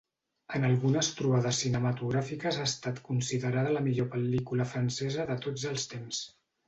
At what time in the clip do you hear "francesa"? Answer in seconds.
4.73-5.27